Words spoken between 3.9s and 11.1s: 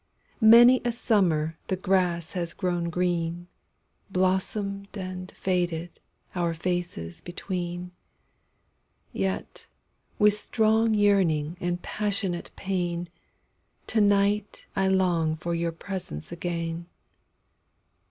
Blossomed and faded, our faces between:Yet, with strong